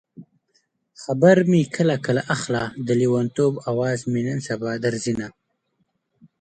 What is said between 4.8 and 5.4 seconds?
درځينه